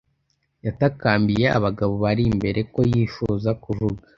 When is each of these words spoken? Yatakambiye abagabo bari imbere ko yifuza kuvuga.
Yatakambiye 0.65 1.45
abagabo 1.57 1.93
bari 2.03 2.23
imbere 2.31 2.59
ko 2.73 2.79
yifuza 2.91 3.49
kuvuga. 3.63 4.01